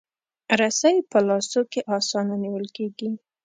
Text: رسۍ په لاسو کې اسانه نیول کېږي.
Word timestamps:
رسۍ 0.59 0.95
په 1.11 1.19
لاسو 1.27 1.61
کې 1.71 1.81
اسانه 1.97 2.35
نیول 2.43 2.65
کېږي. 2.75 3.09